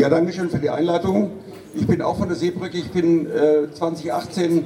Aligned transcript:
Ja, 0.00 0.08
danke 0.08 0.32
schön 0.32 0.48
für 0.48 0.58
die 0.58 0.70
Einladung. 0.70 1.30
Ich 1.74 1.86
bin 1.86 2.00
auch 2.00 2.16
von 2.16 2.26
der 2.26 2.34
Seebrücke. 2.34 2.78
Ich 2.78 2.90
bin 2.90 3.26
äh, 3.26 3.70
2018 3.70 4.64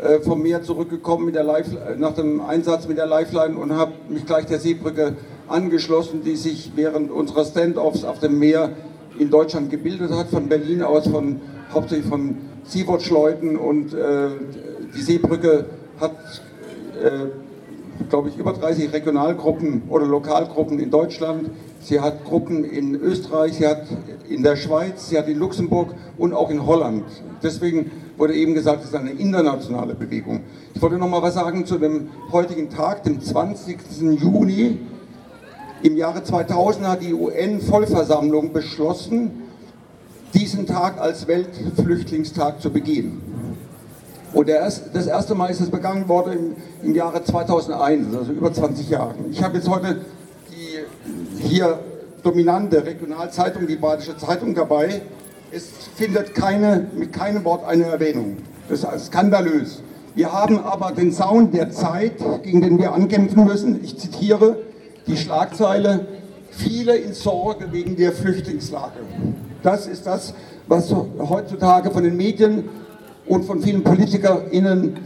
äh, 0.00 0.20
vom 0.20 0.40
Meer 0.40 0.62
zurückgekommen 0.62 1.26
mit 1.26 1.34
der 1.34 1.42
Life, 1.42 1.76
nach 1.98 2.14
dem 2.14 2.40
Einsatz 2.40 2.86
mit 2.86 2.96
der 2.96 3.06
Lifeline 3.06 3.58
und 3.58 3.72
habe 3.72 3.94
mich 4.08 4.26
gleich 4.26 4.46
der 4.46 4.60
Seebrücke 4.60 5.16
angeschlossen, 5.48 6.22
die 6.22 6.36
sich 6.36 6.70
während 6.76 7.10
unserer 7.10 7.44
Standoffs 7.44 8.04
auf 8.04 8.20
dem 8.20 8.38
Meer 8.38 8.70
in 9.18 9.28
Deutschland 9.28 9.70
gebildet 9.70 10.12
hat, 10.12 10.28
von 10.28 10.48
Berlin 10.48 10.84
aus, 10.84 11.08
von, 11.08 11.40
hauptsächlich 11.74 12.08
von 12.08 12.36
Sea-Watch-Leuten 12.62 13.56
und 13.56 13.92
äh, 13.92 14.28
die 14.94 15.02
Seebrücke 15.02 15.64
hat, 15.98 16.12
äh, 17.02 17.26
glaube 18.08 18.28
ich, 18.28 18.38
über 18.38 18.52
30 18.52 18.92
Regionalgruppen 18.92 19.82
oder 19.88 20.06
Lokalgruppen 20.06 20.78
in 20.78 20.90
Deutschland. 20.90 21.50
Sie 21.80 22.00
hat 22.00 22.24
Gruppen 22.24 22.64
in 22.64 22.94
Österreich, 22.94 23.54
sie 23.54 23.66
hat 23.66 23.82
in 24.28 24.42
der 24.42 24.56
Schweiz, 24.56 25.08
sie 25.08 25.18
hat 25.18 25.28
in 25.28 25.38
Luxemburg 25.38 25.94
und 26.18 26.32
auch 26.32 26.50
in 26.50 26.66
Holland. 26.66 27.04
Deswegen 27.42 27.90
wurde 28.16 28.34
eben 28.34 28.54
gesagt, 28.54 28.80
es 28.80 28.88
ist 28.88 28.94
eine 28.94 29.10
internationale 29.10 29.94
Bewegung. 29.94 30.40
Ich 30.74 30.82
wollte 30.82 30.98
noch 30.98 31.08
mal 31.08 31.22
was 31.22 31.34
sagen 31.34 31.66
zu 31.66 31.78
dem 31.78 32.08
heutigen 32.32 32.70
Tag, 32.70 33.04
dem 33.04 33.20
20. 33.20 33.78
Juni. 34.20 34.78
Im 35.82 35.96
Jahre 35.96 36.24
2000 36.24 36.88
hat 36.88 37.02
die 37.02 37.12
UN-Vollversammlung 37.12 38.52
beschlossen, 38.52 39.42
diesen 40.34 40.66
Tag 40.66 40.98
als 40.98 41.28
Weltflüchtlingstag 41.28 42.60
zu 42.60 42.70
begehen. 42.70 43.20
Und 44.36 44.50
das 44.50 45.06
erste 45.06 45.34
Mal 45.34 45.50
ist 45.50 45.62
es 45.62 45.70
begangen 45.70 46.10
worden 46.10 46.54
im, 46.82 46.88
im 46.90 46.94
Jahre 46.94 47.24
2001, 47.24 48.14
also 48.14 48.32
über 48.32 48.52
20 48.52 48.90
Jahre. 48.90 49.14
Ich 49.30 49.42
habe 49.42 49.56
jetzt 49.56 49.66
heute 49.66 50.04
die 50.50 51.42
hier 51.42 51.78
dominante 52.22 52.84
Regionalzeitung, 52.84 53.66
die 53.66 53.76
Badische 53.76 54.14
Zeitung 54.18 54.54
dabei. 54.54 55.00
Es 55.50 55.70
findet 55.94 56.34
keine, 56.34 56.86
mit 56.94 57.14
keinem 57.14 57.46
Wort 57.46 57.64
eine 57.64 57.84
Erwähnung. 57.84 58.36
Das 58.68 58.84
ist 58.84 59.06
skandalös. 59.06 59.80
Wir 60.14 60.30
haben 60.30 60.62
aber 60.62 60.92
den 60.92 61.12
Sound 61.12 61.54
der 61.54 61.70
Zeit, 61.70 62.16
gegen 62.42 62.60
den 62.60 62.78
wir 62.78 62.92
ankämpfen 62.92 63.42
müssen. 63.46 63.82
Ich 63.82 63.98
zitiere 63.98 64.58
die 65.06 65.16
Schlagzeile, 65.16 66.08
viele 66.50 66.94
in 66.94 67.14
Sorge 67.14 67.72
wegen 67.72 67.96
der 67.96 68.12
Flüchtlingslage. 68.12 69.00
Das 69.62 69.86
ist 69.86 70.06
das, 70.06 70.34
was 70.66 70.94
heutzutage 71.18 71.90
von 71.90 72.04
den 72.04 72.18
Medien 72.18 72.68
und 73.26 73.44
von 73.44 73.60
vielen 73.60 73.82
PolitikerInnen 73.82 74.96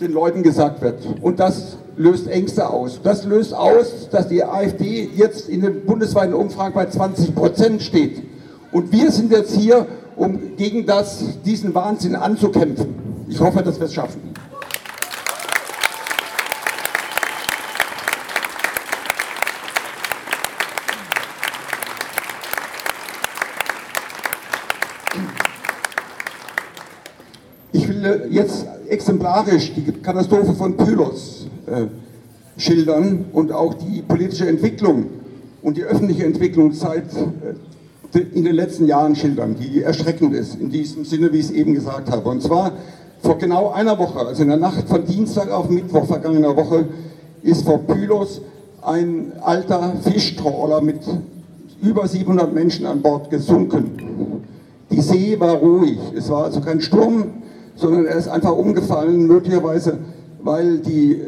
den 0.00 0.12
Leuten 0.12 0.42
gesagt 0.42 0.80
wird. 0.82 1.06
Und 1.20 1.40
das 1.40 1.76
löst 1.96 2.28
Ängste 2.28 2.70
aus. 2.70 3.00
Das 3.02 3.24
löst 3.24 3.54
aus, 3.54 4.08
dass 4.10 4.28
die 4.28 4.44
AfD 4.44 5.10
jetzt 5.14 5.48
in 5.48 5.62
den 5.62 5.84
bundesweiten 5.84 6.34
Umfragen 6.34 6.74
bei 6.74 6.86
20 6.86 7.34
Prozent 7.34 7.82
steht. 7.82 8.22
Und 8.70 8.92
wir 8.92 9.10
sind 9.10 9.32
jetzt 9.32 9.54
hier, 9.54 9.86
um 10.16 10.56
gegen 10.56 10.86
das, 10.86 11.24
diesen 11.44 11.74
Wahnsinn 11.74 12.14
anzukämpfen. 12.14 12.94
Ich 13.28 13.40
hoffe, 13.40 13.62
dass 13.62 13.78
wir 13.78 13.86
es 13.86 13.94
schaffen. 13.94 14.27
Jetzt 28.30 28.66
exemplarisch 28.88 29.72
die 29.74 29.92
Katastrophe 30.02 30.54
von 30.54 30.76
Pylos 30.76 31.46
äh, 31.66 31.86
schildern 32.56 33.26
und 33.32 33.52
auch 33.52 33.74
die 33.74 34.02
politische 34.02 34.48
Entwicklung 34.48 35.06
und 35.62 35.76
die 35.76 35.84
öffentliche 35.84 36.24
Entwicklung 36.24 36.72
seit 36.72 37.04
äh, 37.14 38.18
in 38.32 38.44
den 38.44 38.54
letzten 38.54 38.86
Jahren 38.86 39.14
schildern, 39.16 39.56
die 39.60 39.82
erschreckend 39.82 40.34
ist, 40.34 40.58
in 40.58 40.70
diesem 40.70 41.04
Sinne, 41.04 41.32
wie 41.32 41.38
ich 41.38 41.46
es 41.46 41.50
eben 41.50 41.74
gesagt 41.74 42.10
habe. 42.10 42.28
Und 42.28 42.42
zwar 42.42 42.72
vor 43.20 43.36
genau 43.38 43.70
einer 43.70 43.98
Woche, 43.98 44.20
also 44.20 44.42
in 44.42 44.48
der 44.48 44.58
Nacht 44.58 44.88
von 44.88 45.04
Dienstag 45.04 45.50
auf 45.50 45.68
Mittwoch 45.68 46.06
vergangener 46.06 46.56
Woche, 46.56 46.86
ist 47.42 47.64
vor 47.64 47.78
Pylos 47.78 48.40
ein 48.82 49.32
alter 49.42 49.94
Fischtrawler 50.02 50.80
mit 50.80 51.00
über 51.82 52.08
700 52.08 52.52
Menschen 52.52 52.86
an 52.86 53.02
Bord 53.02 53.30
gesunken. 53.30 54.44
Die 54.90 55.00
See 55.00 55.38
war 55.38 55.56
ruhig, 55.56 55.98
es 56.16 56.30
war 56.30 56.44
also 56.44 56.60
kein 56.60 56.80
Sturm, 56.80 57.37
sondern 57.78 58.06
er 58.06 58.16
ist 58.16 58.28
einfach 58.28 58.52
umgefallen, 58.52 59.26
möglicherweise 59.26 59.98
weil 60.42 60.78
die, 60.78 61.12
äh, 61.12 61.18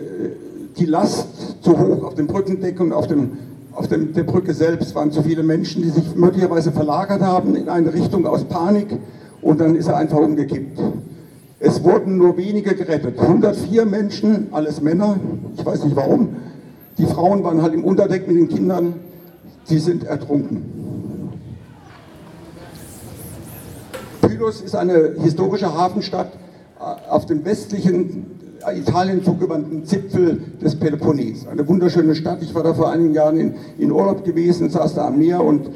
die 0.79 0.87
Last 0.87 1.63
zu 1.63 1.79
hoch 1.79 2.05
auf 2.05 2.15
dem 2.15 2.27
Brückendeck 2.27 2.81
und 2.81 2.93
auf, 2.93 3.07
dem, 3.07 3.33
auf 3.73 3.89
dem, 3.89 4.13
der 4.13 4.25
Brücke 4.25 4.55
selbst 4.55 4.95
waren 4.95 5.13
zu 5.13 5.23
viele 5.23 5.43
Menschen, 5.43 5.83
die 5.83 5.91
sich 5.91 6.15
möglicherweise 6.15 6.73
verlagert 6.73 7.23
haben 7.23 7.57
in 7.57 7.69
eine 7.69 7.93
Richtung 7.93 8.27
aus 8.27 8.45
Panik 8.45 8.89
und 9.43 9.61
dann 9.61 9.75
ist 9.75 9.89
er 9.89 9.97
einfach 9.97 10.19
umgekippt. 10.19 10.79
Es 11.59 11.85
wurden 11.85 12.17
nur 12.17 12.37
wenige 12.37 12.75
gerettet. 12.75 13.19
104 13.19 13.85
Menschen, 13.85 14.49
alles 14.53 14.81
Männer, 14.81 15.17
ich 15.57 15.65
weiß 15.65 15.85
nicht 15.85 15.97
warum. 15.97 16.37
Die 16.97 17.07
Frauen 17.07 17.45
waren 17.45 17.63
halt 17.63 17.75
im 17.75 17.85
Unterdeck 17.85 18.27
mit 18.27 18.37
den 18.37 18.49
Kindern, 18.49 18.95
die 19.69 19.79
sind 19.79 20.05
ertrunken. 20.05 20.63
Pylos 24.23 24.63
ist 24.63 24.75
eine 24.75 25.15
historische 25.19 25.75
Hafenstadt 25.75 26.33
auf 26.81 27.27
dem 27.27 27.45
westlichen 27.45 28.27
Italien 28.67 29.23
zugewandten 29.23 29.85
Zipfel 29.85 30.41
des 30.63 30.79
Peloponnes. 30.79 31.47
Eine 31.47 31.67
wunderschöne 31.67 32.15
Stadt. 32.15 32.43
Ich 32.43 32.55
war 32.55 32.63
da 32.63 32.75
vor 32.75 32.91
einigen 32.91 33.15
Jahren 33.15 33.39
in, 33.39 33.55
in 33.79 33.91
Urlaub 33.91 34.25
gewesen, 34.25 34.71
saß 34.71 34.95
da 34.95 35.07
am 35.07 35.19
Meer 35.19 35.43
und 35.43 35.71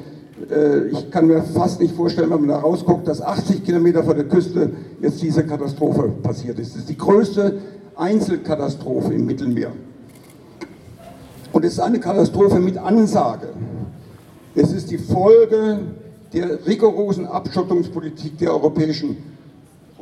äh, 0.50 0.86
ich 0.88 1.10
kann 1.10 1.26
mir 1.26 1.42
fast 1.42 1.80
nicht 1.80 1.94
vorstellen, 1.94 2.30
wenn 2.30 2.40
man 2.40 2.48
da 2.48 2.58
rausguckt, 2.58 3.06
dass 3.06 3.20
80 3.20 3.64
Kilometer 3.64 4.02
vor 4.02 4.14
der 4.14 4.24
Küste 4.24 4.70
jetzt 5.00 5.22
diese 5.22 5.44
Katastrophe 5.44 6.10
passiert 6.22 6.58
ist. 6.58 6.74
Das 6.74 6.80
ist 6.80 6.88
die 6.88 6.98
größte 6.98 7.58
Einzelkatastrophe 7.96 9.14
im 9.14 9.26
Mittelmeer. 9.26 9.72
Und 11.52 11.64
es 11.64 11.74
ist 11.74 11.80
eine 11.80 12.00
Katastrophe 12.00 12.58
mit 12.58 12.76
Ansage. 12.78 13.48
Es 14.54 14.72
ist 14.72 14.90
die 14.90 14.98
Folge 14.98 15.80
der 16.32 16.66
rigorosen 16.66 17.26
Abschottungspolitik 17.26 18.38
der 18.38 18.52
Europäischen 18.52 19.10
Union 19.10 19.33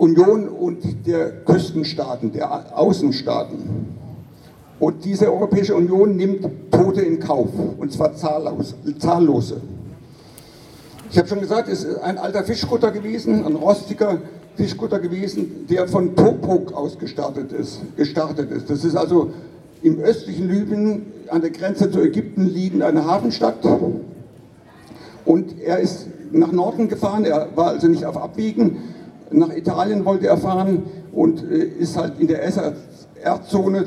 und 0.02 1.06
der 1.06 1.30
Küstenstaaten, 1.44 2.32
der 2.32 2.76
Außenstaaten. 2.76 3.58
Und 4.80 5.04
diese 5.04 5.32
Europäische 5.32 5.76
Union 5.76 6.16
nimmt 6.16 6.44
Tote 6.72 7.02
in 7.02 7.20
Kauf, 7.20 7.50
und 7.78 7.92
zwar 7.92 8.16
zahllos, 8.16 8.74
zahllose. 8.98 9.60
Ich 11.10 11.18
habe 11.18 11.28
schon 11.28 11.40
gesagt, 11.40 11.68
es 11.68 11.84
ist 11.84 11.98
ein 12.00 12.18
alter 12.18 12.42
Fischkutter 12.42 12.90
gewesen, 12.90 13.44
ein 13.46 13.54
rostiger 13.54 14.18
Fischkutter 14.56 14.98
gewesen, 14.98 15.66
der 15.70 15.86
von 15.86 16.16
Topok 16.16 16.72
aus 16.72 16.98
gestartet 16.98 17.52
ist, 17.52 17.80
gestartet 17.96 18.50
ist. 18.50 18.70
Das 18.70 18.84
ist 18.84 18.96
also 18.96 19.30
im 19.82 20.00
östlichen 20.00 20.50
Libyen 20.50 21.06
an 21.28 21.42
der 21.42 21.50
Grenze 21.50 21.90
zu 21.90 22.00
Ägypten 22.00 22.48
liegend 22.48 22.82
eine 22.82 23.04
Hafenstadt. 23.06 23.58
Und 25.24 25.60
er 25.60 25.78
ist 25.78 26.08
nach 26.32 26.50
Norden 26.50 26.88
gefahren, 26.88 27.24
er 27.24 27.48
war 27.54 27.69
also 27.69 27.86
nicht 27.86 28.04
auf 28.04 28.16
Abwiegen, 28.16 28.78
nach 29.32 29.54
Italien 29.54 30.04
wollte 30.04 30.26
er 30.26 30.37
fahren 30.37 30.82
und 31.12 31.43
äh, 31.43 31.65
ist 31.78 31.97
halt 31.97 32.19
in 32.19 32.28
der 32.28 32.43
SR-Zone 32.44 33.78
äh, 33.78 33.84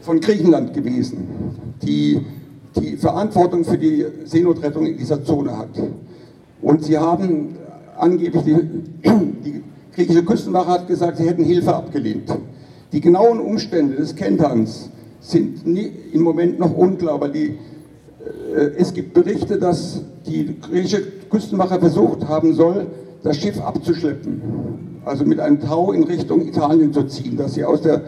von 0.00 0.20
Griechenland 0.20 0.74
gewesen, 0.74 1.28
die 1.82 2.20
die 2.76 2.96
Verantwortung 2.96 3.64
für 3.64 3.78
die 3.78 4.04
Seenotrettung 4.24 4.86
in 4.86 4.96
dieser 4.96 5.24
Zone 5.24 5.56
hat. 5.56 5.70
Und 6.62 6.84
sie 6.84 6.98
haben 6.98 7.56
angeblich, 7.96 8.42
die, 8.44 8.54
die 9.44 9.62
griechische 9.94 10.24
Küstenwache 10.24 10.68
hat 10.68 10.88
gesagt, 10.88 11.18
sie 11.18 11.24
hätten 11.24 11.44
Hilfe 11.44 11.74
abgelehnt. 11.74 12.32
Die 12.92 13.00
genauen 13.00 13.40
Umstände 13.40 13.96
des 13.96 14.14
Kenterns 14.14 14.90
sind 15.20 15.66
nie, 15.66 15.90
im 16.12 16.22
Moment 16.22 16.58
noch 16.58 16.74
unklar, 16.74 17.20
weil 17.20 17.32
die, 17.32 17.58
äh, 18.56 18.70
es 18.76 18.94
gibt 18.94 19.12
Berichte, 19.14 19.58
dass 19.58 20.02
die 20.26 20.56
griechische 20.60 21.02
Küstenwache 21.30 21.78
versucht 21.78 22.26
haben 22.28 22.54
soll, 22.54 22.86
das 23.22 23.36
Schiff 23.36 23.60
abzuschleppen, 23.60 25.00
also 25.04 25.24
mit 25.24 25.40
einem 25.40 25.60
Tau 25.60 25.92
in 25.92 26.04
Richtung 26.04 26.46
Italien 26.46 26.92
zu 26.92 27.04
ziehen, 27.04 27.36
dass 27.36 27.54
sie 27.54 27.64
aus 27.64 27.82
der 27.82 28.02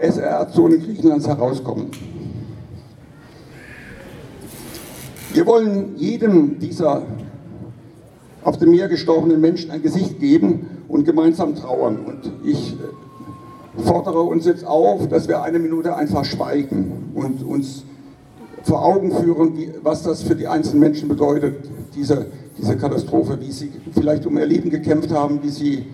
SR-Zone 0.00 0.78
Griechenlands 0.78 1.26
herauskommen. 1.26 1.90
Wir 5.32 5.46
wollen 5.46 5.96
jedem 5.96 6.58
dieser 6.58 7.02
auf 8.42 8.56
dem 8.56 8.70
Meer 8.70 8.88
gestorbenen 8.88 9.40
Menschen 9.40 9.70
ein 9.70 9.82
Gesicht 9.82 10.18
geben 10.18 10.66
und 10.88 11.04
gemeinsam 11.04 11.54
trauern. 11.54 11.98
Und 12.04 12.32
ich 12.44 12.72
äh, 12.72 13.82
fordere 13.82 14.22
uns 14.22 14.46
jetzt 14.46 14.66
auf, 14.66 15.08
dass 15.08 15.28
wir 15.28 15.42
eine 15.42 15.58
Minute 15.58 15.94
einfach 15.94 16.24
schweigen 16.24 17.12
und 17.14 17.44
uns 17.44 17.84
vor 18.62 18.84
Augen 18.84 19.12
führen, 19.12 19.52
was 19.82 20.02
das 20.02 20.22
für 20.22 20.34
die 20.34 20.48
einzelnen 20.48 20.80
Menschen 20.80 21.08
bedeutet, 21.08 21.68
diese 21.94 22.26
diese 22.60 22.76
Katastrophe, 22.76 23.40
wie 23.40 23.50
sie 23.50 23.72
vielleicht 23.92 24.26
um 24.26 24.36
ihr 24.36 24.46
Leben 24.46 24.70
gekämpft 24.70 25.10
haben, 25.10 25.42
wie 25.42 25.48
sie 25.48 25.86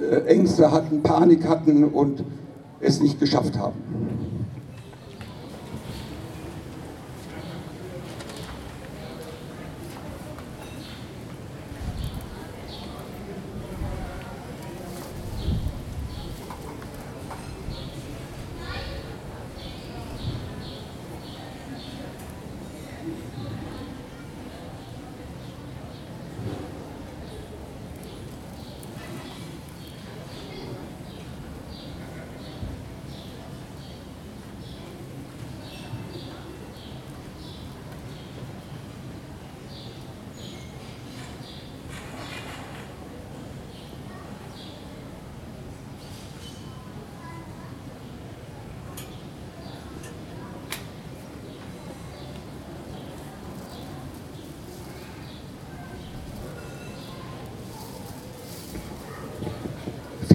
äh, 0.00 0.26
Ängste 0.26 0.70
hatten, 0.72 1.02
Panik 1.02 1.46
hatten 1.48 1.84
und 1.84 2.24
es 2.80 3.00
nicht 3.00 3.20
geschafft 3.20 3.58
haben. 3.58 3.76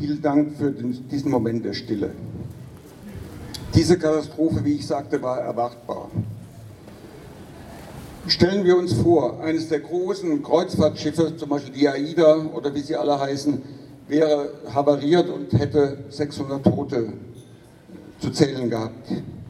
Vielen 0.03 0.21
Dank 0.21 0.57
für 0.57 0.69
den, 0.69 1.07
diesen 1.07 1.31
Moment 1.31 1.63
der 1.63 1.71
Stille. 1.71 2.09
Diese 3.73 3.97
Katastrophe, 3.97 4.65
wie 4.65 4.73
ich 4.73 4.85
sagte, 4.85 5.21
war 5.21 5.39
erwartbar. 5.39 6.11
Stellen 8.27 8.65
wir 8.65 8.75
uns 8.75 8.91
vor, 8.91 9.39
eines 9.39 9.69
der 9.69 9.79
großen 9.79 10.44
Kreuzfahrtschiffe, 10.44 11.38
zum 11.38 11.47
Beispiel 11.47 11.73
die 11.73 11.88
AIDA 11.88 12.47
oder 12.53 12.75
wie 12.75 12.81
sie 12.81 12.97
alle 12.97 13.17
heißen, 13.17 13.61
wäre 14.09 14.50
havariert 14.73 15.29
und 15.29 15.53
hätte 15.53 16.00
600 16.09 16.65
Tote 16.65 17.13
zu 18.19 18.29
zählen 18.31 18.69
gehabt. 18.69 19.07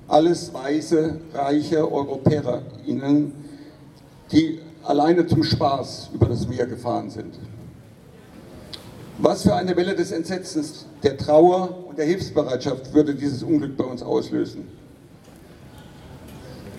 Alles 0.07 0.53
weiße, 0.53 1.19
reiche 1.33 1.91
EuropäerInnen, 1.91 3.31
die 4.31 4.59
alleine 4.83 5.25
zum 5.25 5.43
Spaß 5.43 6.11
über 6.13 6.27
das 6.27 6.47
Meer 6.47 6.67
gefahren 6.67 7.09
sind. 7.09 7.39
Was 9.19 9.43
für 9.43 9.55
eine 9.55 9.75
Welle 9.75 9.95
des 9.95 10.11
Entsetzens, 10.11 10.85
der 11.03 11.17
Trauer 11.17 11.85
und 11.87 11.97
der 11.97 12.05
Hilfsbereitschaft 12.05 12.93
würde 12.93 13.13
dieses 13.13 13.43
Unglück 13.43 13.77
bei 13.77 13.83
uns 13.83 14.01
auslösen. 14.01 14.67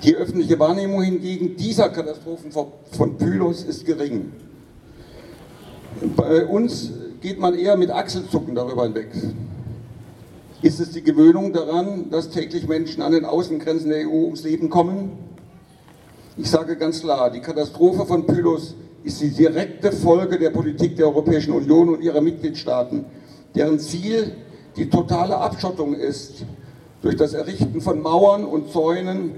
Die 0.03 0.17
öffentliche 0.17 0.59
Wahrnehmung 0.59 1.03
hingegen 1.03 1.57
dieser 1.57 1.89
Katastrophen 1.89 2.51
von 2.53 3.17
Pylos 3.17 3.63
ist 3.63 3.87
gering. 3.87 4.33
Bei 6.17 6.45
uns 6.45 6.91
geht 7.21 7.39
man 7.39 7.55
eher 7.55 7.77
mit 7.77 7.91
Achselzucken 7.91 8.55
darüber 8.55 8.83
hinweg. 8.83 9.13
Ist 10.61 10.81
es 10.81 10.91
die 10.91 11.03
Gewöhnung 11.03 11.53
daran, 11.53 12.11
dass 12.11 12.31
täglich 12.31 12.67
Menschen 12.67 13.03
an 13.03 13.13
den 13.13 13.25
Außengrenzen 13.25 13.91
der 13.91 14.09
EU 14.09 14.25
ums 14.25 14.43
Leben 14.43 14.71
kommen? 14.71 15.13
Ich 16.37 16.51
sage 16.51 16.77
ganz 16.77 17.01
klar, 17.01 17.31
die 17.31 17.41
Katastrophe 17.41 18.05
von 18.05 18.27
Pylos 18.27 18.75
ist 19.05 19.21
die 19.21 19.31
direkte 19.31 19.93
Folge 19.93 20.39
der 20.39 20.51
Politik 20.51 20.97
der 20.97 21.07
Europäischen 21.07 21.53
Union 21.53 21.91
und 21.91 22.03
ihrer 22.03 22.23
Mitgliedstaaten, 22.23 23.05
deren 23.55 23.79
Ziel 23.79 24.33
die 24.77 24.89
totale 24.89 25.37
Abschottung 25.37 25.95
ist 25.95 26.45
durch 27.03 27.17
das 27.17 27.35
Errichten 27.35 27.83
von 27.83 28.01
Mauern 28.01 28.45
und 28.45 28.73
Zäunen 28.73 29.33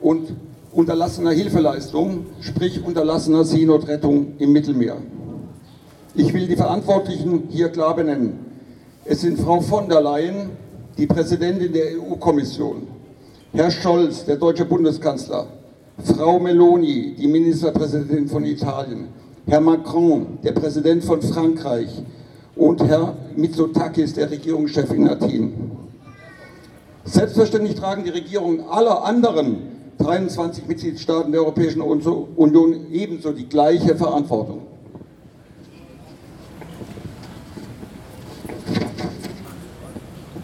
und 0.00 0.36
unterlassener 0.72 1.32
Hilfeleistung, 1.32 2.26
sprich 2.40 2.84
unterlassener 2.84 3.44
Seenotrettung 3.44 4.34
im 4.38 4.52
Mittelmeer. 4.52 4.98
Ich 6.14 6.32
will 6.32 6.46
die 6.46 6.56
Verantwortlichen 6.56 7.48
hier 7.48 7.70
klar 7.70 7.96
benennen. 7.96 8.38
Es 9.04 9.22
sind 9.22 9.40
Frau 9.40 9.60
von 9.60 9.88
der 9.88 10.00
Leyen, 10.00 10.50
die 10.96 11.06
Präsidentin 11.06 11.72
der 11.72 12.00
EU-Kommission, 12.00 12.86
Herr 13.52 13.70
Scholz, 13.70 14.24
der 14.24 14.36
deutsche 14.36 14.64
Bundeskanzler, 14.64 15.46
Frau 16.04 16.38
Meloni, 16.38 17.14
die 17.18 17.26
Ministerpräsidentin 17.26 18.28
von 18.28 18.44
Italien, 18.44 19.08
Herr 19.46 19.60
Macron, 19.60 20.38
der 20.44 20.52
Präsident 20.52 21.02
von 21.02 21.20
Frankreich 21.20 21.88
und 22.54 22.82
Herr 22.84 23.16
Mitsotakis, 23.34 24.14
der 24.14 24.30
Regierungschef 24.30 24.92
in 24.92 25.08
Athen. 25.08 25.70
Selbstverständlich 27.04 27.74
tragen 27.74 28.04
die 28.04 28.10
Regierungen 28.10 28.60
aller 28.68 29.04
anderen 29.04 29.58
23 29.98 30.68
Mitgliedstaaten 30.68 31.32
der 31.32 31.40
Europäischen 31.40 31.80
Union 31.80 32.92
ebenso 32.92 33.32
die 33.32 33.48
gleiche 33.48 33.96
Verantwortung. 33.96 34.62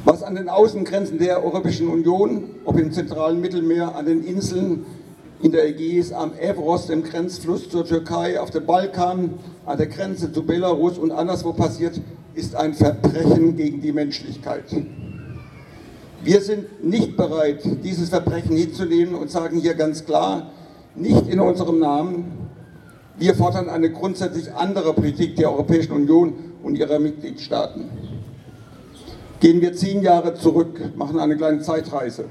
Was 0.04 0.24
an 0.24 0.34
den 0.34 0.48
Außengrenzen 0.48 1.18
der 1.18 1.44
Europäischen 1.44 1.88
Union, 1.88 2.44
ob 2.64 2.78
im 2.78 2.90
zentralen 2.90 3.40
Mittelmeer, 3.40 3.94
an 3.94 4.06
den 4.06 4.24
Inseln, 4.24 4.84
in 5.44 5.52
der 5.52 5.68
Ägäis, 5.68 6.10
am 6.10 6.32
Evros, 6.38 6.86
dem 6.86 7.04
Grenzfluss 7.04 7.68
zur 7.68 7.84
Türkei, 7.84 8.40
auf 8.40 8.50
dem 8.50 8.64
Balkan, 8.64 9.34
an 9.66 9.76
der 9.76 9.88
Grenze 9.88 10.32
zu 10.32 10.42
Belarus 10.42 10.96
und 10.96 11.12
anderswo 11.12 11.52
passiert, 11.52 12.00
ist 12.34 12.56
ein 12.56 12.72
Verbrechen 12.72 13.54
gegen 13.54 13.82
die 13.82 13.92
Menschlichkeit. 13.92 14.64
Wir 16.22 16.40
sind 16.40 16.82
nicht 16.82 17.18
bereit, 17.18 17.60
dieses 17.84 18.08
Verbrechen 18.08 18.56
hinzunehmen 18.56 19.14
und 19.14 19.30
sagen 19.30 19.60
hier 19.60 19.74
ganz 19.74 20.06
klar, 20.06 20.50
nicht 20.94 21.28
in 21.28 21.38
unserem 21.40 21.78
Namen. 21.78 22.48
Wir 23.18 23.34
fordern 23.34 23.68
eine 23.68 23.92
grundsätzlich 23.92 24.50
andere 24.54 24.94
Politik 24.94 25.36
der 25.36 25.50
Europäischen 25.52 25.92
Union 25.92 26.32
und 26.62 26.78
ihrer 26.78 26.98
Mitgliedstaaten. 26.98 27.90
Gehen 29.40 29.60
wir 29.60 29.74
zehn 29.74 30.00
Jahre 30.00 30.32
zurück, 30.32 30.96
machen 30.96 31.18
eine 31.18 31.36
kleine 31.36 31.60
Zeitreise. 31.60 32.24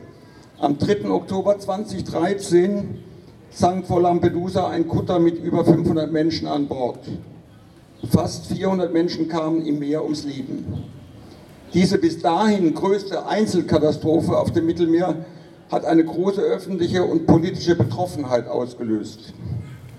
Am 0.63 0.77
3. 0.77 1.09
Oktober 1.09 1.59
2013 1.59 3.03
sank 3.49 3.85
vor 3.85 4.01
Lampedusa 4.01 4.69
ein 4.69 4.87
Kutter 4.87 5.19
mit 5.19 5.43
über 5.43 5.65
500 5.65 6.09
Menschen 6.09 6.47
an 6.47 6.69
Bord. 6.69 6.99
Fast 8.09 8.45
400 8.45 8.93
Menschen 8.93 9.27
kamen 9.27 9.65
im 9.65 9.79
Meer 9.79 10.05
ums 10.05 10.23
Leben. 10.23 10.85
Diese 11.73 11.97
bis 11.97 12.21
dahin 12.21 12.73
größte 12.73 13.25
Einzelkatastrophe 13.27 14.37
auf 14.37 14.53
dem 14.53 14.65
Mittelmeer 14.65 15.25
hat 15.69 15.83
eine 15.83 16.05
große 16.05 16.39
öffentliche 16.39 17.03
und 17.03 17.27
politische 17.27 17.75
Betroffenheit 17.75 18.47
ausgelöst. 18.47 19.33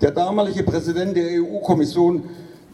Der 0.01 0.09
damalige 0.09 0.63
Präsident 0.63 1.15
der 1.15 1.43
EU-Kommission 1.43 2.23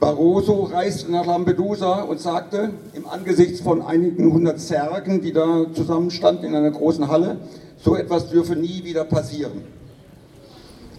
Barroso 0.01 0.63
reiste 0.63 1.11
nach 1.11 1.27
Lampedusa 1.27 2.01
und 2.01 2.19
sagte, 2.19 2.71
im 2.95 3.07
Angesicht 3.07 3.61
von 3.61 3.83
einigen 3.83 4.33
hundert 4.33 4.59
Särgen, 4.59 5.21
die 5.21 5.31
da 5.31 5.67
zusammenstanden 5.75 6.45
in 6.47 6.55
einer 6.55 6.71
großen 6.71 7.07
Halle, 7.07 7.37
so 7.77 7.95
etwas 7.95 8.27
dürfe 8.31 8.55
nie 8.55 8.83
wieder 8.83 9.03
passieren. 9.03 9.61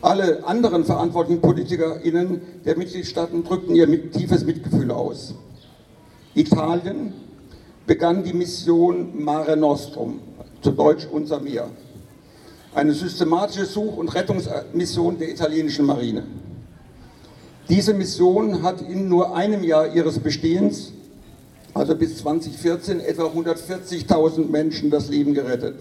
Alle 0.03 0.47
anderen 0.47 0.85
verantwortlichen 0.85 1.43
PolitikerInnen 1.43 2.43
der 2.65 2.79
Mitgliedstaaten 2.79 3.43
drückten 3.43 3.75
ihr 3.75 4.13
tiefes 4.13 4.45
Mitgefühl 4.45 4.93
aus. 4.93 5.35
Italien, 6.35 7.13
begann 7.89 8.23
die 8.23 8.33
Mission 8.33 9.21
Mare 9.21 9.57
Nostrum, 9.57 10.21
zu 10.61 10.71
Deutsch 10.71 11.09
unser 11.11 11.41
Meer. 11.41 11.67
Eine 12.73 12.95
systematische 12.95 13.67
Such- 13.67 13.97
und 13.97 14.15
Rettungsmission 14.15 15.19
der 15.19 15.29
italienischen 15.29 15.87
Marine. 15.87 16.23
Diese 17.69 17.95
Mission 17.95 18.63
hat 18.63 18.83
in 18.83 19.09
nur 19.09 19.37
einem 19.37 19.63
Jahr 19.63 19.95
ihres 19.95 20.19
Bestehens, 20.19 20.93
also 21.75 21.95
bis 21.95 22.19
2014, 22.19 23.01
etwa 23.01 23.25
140.000 23.25 24.51
Menschen 24.51 24.91
das 24.91 25.09
Leben 25.09 25.33
gerettet. 25.33 25.77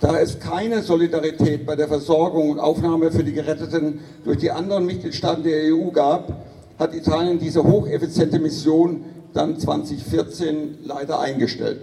Da 0.00 0.18
es 0.18 0.40
keine 0.40 0.82
Solidarität 0.82 1.66
bei 1.66 1.76
der 1.76 1.86
Versorgung 1.86 2.50
und 2.50 2.58
Aufnahme 2.58 3.12
für 3.12 3.22
die 3.22 3.32
Geretteten 3.32 4.00
durch 4.24 4.38
die 4.38 4.50
anderen 4.50 4.86
Mitgliedstaaten 4.86 5.44
der 5.44 5.74
EU 5.74 5.90
gab, 5.90 6.46
hat 6.78 6.94
Italien 6.94 7.38
diese 7.38 7.62
hocheffiziente 7.62 8.38
Mission 8.38 9.04
dann 9.34 9.58
2014 9.58 10.78
leider 10.84 11.20
eingestellt. 11.20 11.80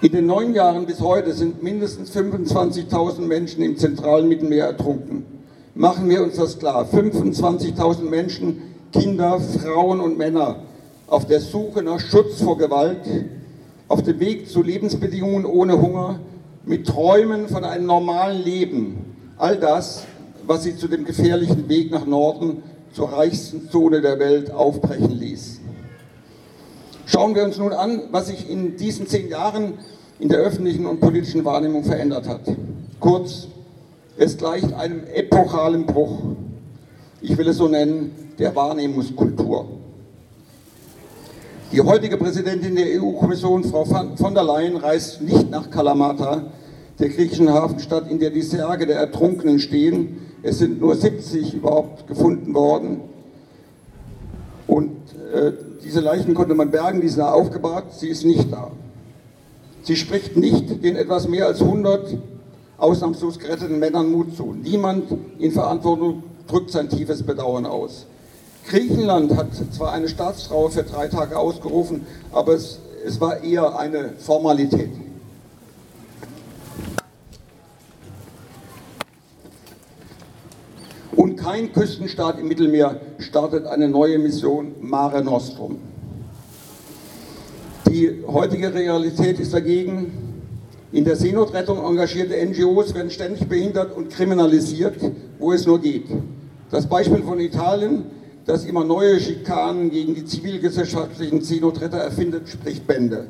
In 0.00 0.12
den 0.12 0.26
neun 0.26 0.54
Jahren 0.54 0.86
bis 0.86 1.00
heute 1.00 1.32
sind 1.34 1.62
mindestens 1.62 2.16
25.000 2.16 3.20
Menschen 3.22 3.64
im 3.64 3.76
zentralen 3.76 4.28
Mittelmeer 4.28 4.66
ertrunken. 4.66 5.37
Machen 5.78 6.08
wir 6.08 6.24
uns 6.24 6.34
das 6.34 6.58
klar, 6.58 6.88
25.000 6.92 8.02
Menschen, 8.02 8.62
Kinder, 8.92 9.38
Frauen 9.38 10.00
und 10.00 10.18
Männer 10.18 10.56
auf 11.06 11.24
der 11.24 11.38
Suche 11.38 11.84
nach 11.84 12.00
Schutz 12.00 12.42
vor 12.42 12.58
Gewalt, 12.58 12.98
auf 13.86 14.02
dem 14.02 14.18
Weg 14.18 14.48
zu 14.48 14.60
Lebensbedingungen 14.60 15.46
ohne 15.46 15.80
Hunger, 15.80 16.18
mit 16.64 16.88
Träumen 16.88 17.46
von 17.46 17.62
einem 17.62 17.86
normalen 17.86 18.42
Leben. 18.42 19.14
All 19.36 19.56
das, 19.56 20.02
was 20.48 20.64
sie 20.64 20.76
zu 20.76 20.88
dem 20.88 21.04
gefährlichen 21.04 21.68
Weg 21.68 21.92
nach 21.92 22.06
Norden 22.06 22.64
zur 22.92 23.12
reichsten 23.12 23.70
Zone 23.70 24.00
der 24.00 24.18
Welt 24.18 24.50
aufbrechen 24.50 25.12
ließ. 25.12 25.60
Schauen 27.06 27.36
wir 27.36 27.44
uns 27.44 27.56
nun 27.56 27.72
an, 27.72 28.02
was 28.10 28.26
sich 28.26 28.50
in 28.50 28.76
diesen 28.76 29.06
zehn 29.06 29.28
Jahren 29.28 29.74
in 30.18 30.28
der 30.28 30.40
öffentlichen 30.40 30.86
und 30.86 30.98
politischen 30.98 31.44
Wahrnehmung 31.44 31.84
verändert 31.84 32.26
hat. 32.26 32.40
Kurz, 32.98 33.46
es 34.18 34.36
gleicht 34.36 34.72
einem 34.72 35.04
epochalen 35.14 35.86
Bruch. 35.86 36.18
Ich 37.20 37.36
will 37.38 37.48
es 37.48 37.56
so 37.56 37.68
nennen, 37.68 38.10
der 38.38 38.54
Wahrnehmungskultur. 38.54 39.66
Die 41.70 41.80
heutige 41.80 42.16
Präsidentin 42.16 42.76
der 42.76 43.00
EU-Kommission, 43.00 43.64
Frau 43.64 43.84
von 43.84 44.34
der 44.34 44.42
Leyen, 44.42 44.76
reist 44.76 45.20
nicht 45.20 45.50
nach 45.50 45.70
Kalamata, 45.70 46.42
der 46.98 47.10
griechischen 47.10 47.52
Hafenstadt, 47.52 48.10
in 48.10 48.18
der 48.18 48.30
die 48.30 48.42
Särge 48.42 48.86
der 48.86 48.96
Ertrunkenen 48.96 49.60
stehen, 49.60 50.18
es 50.42 50.58
sind 50.58 50.80
nur 50.80 50.96
70 50.96 51.54
überhaupt 51.54 52.06
gefunden 52.06 52.54
worden. 52.54 53.00
Und 54.66 54.96
äh, 55.32 55.52
diese 55.84 56.00
Leichen 56.00 56.34
konnte 56.34 56.54
man 56.54 56.70
bergen, 56.70 57.00
die 57.00 57.08
sind 57.08 57.22
aufgebahrt, 57.22 57.92
sie 57.92 58.08
ist 58.08 58.24
nicht 58.24 58.52
da. 58.52 58.70
Sie 59.82 59.96
spricht 59.96 60.36
nicht 60.36 60.82
den 60.82 60.96
etwas 60.96 61.28
mehr 61.28 61.46
als 61.46 61.62
100 61.62 62.16
ausnahmslos 62.78 63.38
geretteten 63.38 63.78
Männern 63.78 64.10
Mut 64.10 64.36
zu. 64.36 64.54
Niemand 64.54 65.12
in 65.38 65.52
Verantwortung 65.52 66.22
drückt 66.46 66.70
sein 66.70 66.88
tiefes 66.88 67.22
Bedauern 67.22 67.66
aus. 67.66 68.06
Griechenland 68.68 69.36
hat 69.36 69.48
zwar 69.72 69.92
eine 69.92 70.08
Staatstrauer 70.08 70.70
für 70.70 70.84
drei 70.84 71.08
Tage 71.08 71.38
ausgerufen, 71.38 72.06
aber 72.32 72.54
es, 72.54 72.78
es 73.04 73.20
war 73.20 73.42
eher 73.42 73.78
eine 73.78 74.12
Formalität. 74.18 74.90
Und 81.16 81.36
kein 81.36 81.72
Küstenstaat 81.72 82.38
im 82.38 82.46
Mittelmeer 82.46 83.00
startet 83.18 83.66
eine 83.66 83.88
neue 83.88 84.18
Mission 84.18 84.74
Mare 84.80 85.24
Nostrum. 85.24 85.78
heutige 88.26 88.72
Realität 88.72 89.40
ist 89.40 89.52
dagegen, 89.52 90.27
in 90.90 91.04
der 91.04 91.16
Seenotrettung 91.16 91.84
engagierte 91.84 92.34
NGOs 92.46 92.94
werden 92.94 93.10
ständig 93.10 93.46
behindert 93.46 93.94
und 93.94 94.10
kriminalisiert, 94.10 94.96
wo 95.38 95.52
es 95.52 95.66
nur 95.66 95.80
geht. 95.80 96.06
Das 96.70 96.88
Beispiel 96.88 97.22
von 97.22 97.40
Italien, 97.40 98.04
das 98.46 98.64
immer 98.64 98.84
neue 98.84 99.20
Schikanen 99.20 99.90
gegen 99.90 100.14
die 100.14 100.24
zivilgesellschaftlichen 100.24 101.42
Seenotretter 101.42 101.98
erfindet, 101.98 102.48
spricht 102.48 102.86
Bände. 102.86 103.26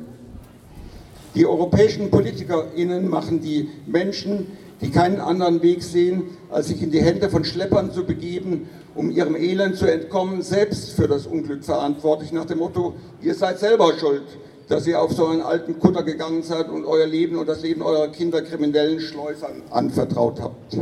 Die 1.35 1.45
europäischen 1.45 2.09
PolitikerInnen 2.09 3.09
machen 3.09 3.41
die 3.41 3.69
Menschen, 3.85 4.47
die 4.81 4.89
keinen 4.89 5.19
anderen 5.19 5.61
Weg 5.61 5.83
sehen, 5.83 6.23
als 6.49 6.69
sich 6.69 6.81
in 6.81 6.91
die 6.91 7.01
Hände 7.01 7.29
von 7.29 7.43
Schleppern 7.43 7.91
zu 7.91 8.05
begeben, 8.05 8.69
um 8.95 9.11
ihrem 9.11 9.35
Elend 9.35 9.75
zu 9.75 9.85
entkommen, 9.85 10.41
selbst 10.41 10.91
für 10.93 11.09
das 11.09 11.27
Unglück 11.27 11.65
verantwortlich, 11.65 12.31
nach 12.31 12.45
dem 12.45 12.59
Motto, 12.59 12.95
ihr 13.21 13.35
seid 13.35 13.59
selber 13.59 13.93
schuld, 13.99 14.23
dass 14.69 14.85
ihr 14.85 15.01
auf 15.01 15.11
so 15.11 15.25
einen 15.25 15.41
alten 15.41 15.79
Kutter 15.79 16.03
gegangen 16.03 16.43
seid 16.43 16.69
und 16.69 16.85
euer 16.85 17.07
Leben 17.07 17.37
und 17.37 17.49
das 17.49 17.63
Leben 17.63 17.81
eurer 17.81 18.07
Kinder 18.09 18.43
kriminellen 18.43 18.99
Schleusern 18.99 19.63
anvertraut 19.71 20.39
habt. 20.39 20.77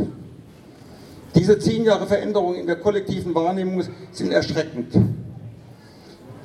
Diese 1.34 1.58
zehn 1.58 1.84
Jahre 1.84 2.06
Veränderung 2.06 2.54
in 2.54 2.66
der 2.66 2.76
kollektiven 2.76 3.34
Wahrnehmung 3.34 3.82
sind 4.12 4.30
erschreckend. 4.30 4.92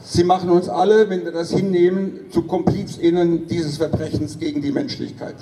Sie 0.05 0.23
machen 0.23 0.49
uns 0.49 0.69
alle, 0.69 1.09
wenn 1.09 1.25
wir 1.25 1.31
das 1.31 1.51
hinnehmen, 1.51 2.27
zu 2.29 2.43
KomplizInnen 2.43 3.47
dieses 3.47 3.77
Verbrechens 3.77 4.39
gegen 4.39 4.61
die 4.61 4.71
Menschlichkeit. 4.71 5.35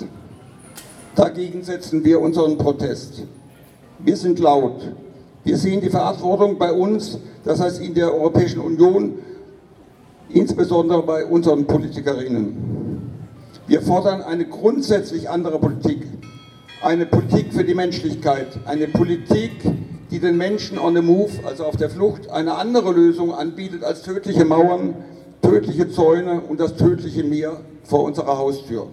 Dagegen 1.14 1.62
setzen 1.62 2.04
wir 2.04 2.20
unseren 2.20 2.58
Protest. 2.58 3.24
Wir 3.98 4.16
sind 4.16 4.40
laut. 4.40 4.92
Wir 5.44 5.56
sehen 5.56 5.80
die 5.80 5.90
Verantwortung 5.90 6.58
bei 6.58 6.72
uns, 6.72 7.18
das 7.44 7.60
heißt 7.60 7.80
in 7.80 7.94
der 7.94 8.12
Europäischen 8.12 8.60
Union, 8.60 9.18
insbesondere 10.28 11.02
bei 11.02 11.24
unseren 11.24 11.66
Politikerinnen. 11.66 12.82
Wir 13.66 13.82
fordern 13.82 14.22
eine 14.22 14.44
grundsätzlich 14.44 15.30
andere 15.30 15.58
Politik, 15.58 16.06
eine 16.82 17.06
Politik 17.06 17.52
für 17.52 17.64
die 17.64 17.74
Menschlichkeit, 17.74 18.48
eine 18.66 18.88
Politik, 18.88 19.52
die 20.10 20.18
den 20.18 20.36
Menschen 20.36 20.78
on 20.78 20.94
the 20.94 21.02
move, 21.02 21.30
also 21.46 21.64
auf 21.64 21.76
der 21.76 21.88
Flucht, 21.88 22.28
eine 22.30 22.56
andere 22.56 22.92
Lösung 22.92 23.32
anbietet 23.32 23.84
als 23.84 24.02
tödliche 24.02 24.44
Mauern, 24.44 24.94
tödliche 25.40 25.90
Zäune 25.90 26.40
und 26.40 26.60
das 26.60 26.76
tödliche 26.76 27.24
Meer 27.24 27.60
vor 27.84 28.04
unserer 28.04 28.36
Haustür. 28.36 28.88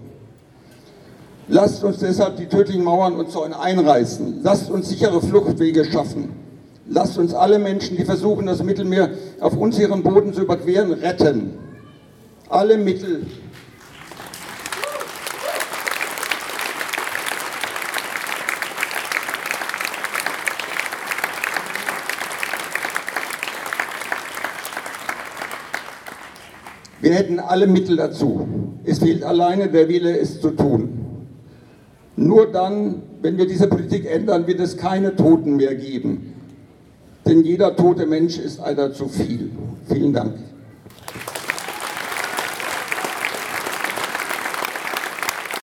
Lasst 1.47 1.83
uns 1.83 1.97
deshalb 1.97 2.37
die 2.37 2.45
tödlichen 2.45 2.83
Mauern 2.83 3.15
und 3.15 3.31
Zäune 3.31 3.59
einreißen. 3.59 4.41
Lasst 4.43 4.69
uns 4.69 4.87
sichere 4.87 5.19
Fluchtwege 5.19 5.83
schaffen. 5.83 6.29
Lasst 6.87 7.17
uns 7.17 7.33
alle 7.33 7.59
Menschen, 7.59 7.97
die 7.97 8.05
versuchen, 8.05 8.45
das 8.45 8.63
Mittelmeer 8.63 9.09
auf 9.41 9.57
unsicheren 9.57 10.03
Boden 10.03 10.33
zu 10.33 10.41
überqueren, 10.41 10.91
retten. 10.93 11.53
Alle 12.49 12.77
Mittel. 12.77 13.25
Wir 27.01 27.13
hätten 27.13 27.39
alle 27.39 27.65
Mittel 27.65 27.95
dazu. 27.95 28.47
Es 28.83 28.99
fehlt 28.99 29.23
alleine 29.23 29.69
der 29.69 29.87
Wille, 29.87 30.17
es 30.17 30.41
zu 30.41 30.51
tun. 30.51 30.99
Nur 32.15 32.51
dann, 32.51 33.01
wenn 33.21 33.37
wir 33.37 33.47
diese 33.47 33.67
Politik 33.67 34.05
ändern, 34.05 34.45
wird 34.47 34.59
es 34.59 34.75
keine 34.75 35.15
Toten 35.15 35.55
mehr 35.55 35.75
geben. 35.75 36.33
Denn 37.29 37.43
jeder 37.43 37.75
tote 37.75 38.07
Mensch 38.07 38.39
ist 38.39 38.59
einer 38.59 38.91
zu 38.91 39.07
viel. 39.07 39.51
Vielen 39.87 40.13
Dank. 40.13 40.33